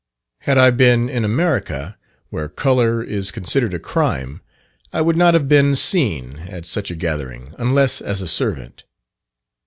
Had 0.39 0.57
I 0.57 0.71
been 0.71 1.07
in 1.09 1.23
America, 1.23 1.95
where 2.31 2.49
colour 2.49 3.03
is 3.03 3.29
considered 3.29 3.75
a 3.75 3.77
crime, 3.77 4.41
I 4.91 4.99
would 4.99 5.15
not 5.15 5.35
have 5.35 5.47
been 5.47 5.75
seen 5.75 6.39
at 6.47 6.65
such 6.65 6.89
a 6.89 6.95
gathering, 6.95 7.53
unless 7.59 8.01
as 8.01 8.19
a 8.19 8.27
servant. 8.27 8.85